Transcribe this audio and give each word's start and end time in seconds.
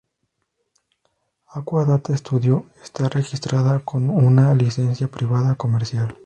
Aqua 1.53 1.85
Data 1.85 2.17
Studio 2.17 2.65
está 2.81 3.07
registrado 3.07 3.85
con 3.85 4.09
una 4.09 4.51
licencia 4.55 5.07
privada 5.07 5.53
comercial. 5.53 6.17